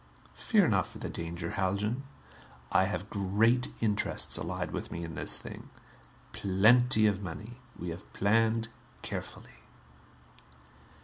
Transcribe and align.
Fear 0.33 0.69
not 0.69 0.87
for 0.87 0.97
the 0.97 1.11
danger, 1.11 1.51
Haljan. 1.51 2.01
I 2.71 2.85
have 2.85 3.11
great 3.11 3.67
interests 3.81 4.35
allied 4.35 4.71
with 4.71 4.91
me 4.91 5.03
in 5.03 5.13
this 5.13 5.39
thing. 5.39 5.69
Plenty 6.33 7.05
of 7.05 7.21
money. 7.21 7.57
We 7.77 7.89
have 7.89 8.11
planned 8.11 8.67
carefully." 9.03 9.59